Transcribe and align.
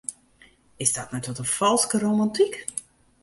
Is 0.77 0.93
dat 0.93 1.11
net 1.11 1.25
wat 1.27 1.37
in 1.41 1.45
falske 1.57 1.99
romantyk? 1.99 2.53